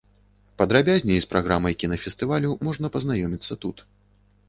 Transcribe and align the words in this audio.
Падрабязней 0.61 1.19
з 1.27 1.29
праграмай 1.35 1.77
кінафестывалю 1.85 2.57
можна 2.71 2.95
пазнаёміцца 2.99 3.63
тут. 3.65 3.77